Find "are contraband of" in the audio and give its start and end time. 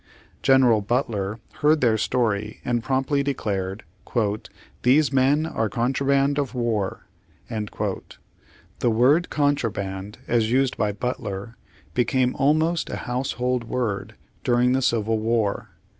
5.45-6.55